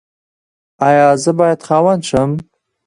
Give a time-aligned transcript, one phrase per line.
[0.87, 2.29] ایا زه باید خاوند شم؟